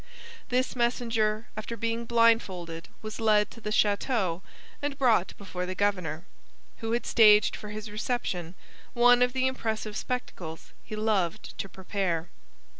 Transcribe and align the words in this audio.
This 0.49 0.75
messenger 0.75 1.45
after 1.55 1.77
being 1.77 2.05
blindfolded 2.05 2.87
was 3.03 3.19
led 3.19 3.51
to 3.51 3.61
the 3.61 3.71
Chateau 3.71 4.41
and 4.81 4.97
brought 4.97 5.37
before 5.37 5.67
the 5.67 5.75
governor, 5.75 6.25
who 6.77 6.93
had 6.93 7.05
staged 7.05 7.55
for 7.55 7.69
his 7.69 7.91
reception 7.91 8.55
one 8.95 9.21
of 9.21 9.33
the 9.33 9.45
impressive 9.45 9.95
spectacles 9.95 10.71
he 10.83 10.95
loved 10.95 11.55
to 11.59 11.69
prepare. 11.69 12.29